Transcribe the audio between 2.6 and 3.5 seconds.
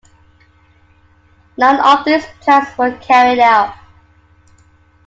were carried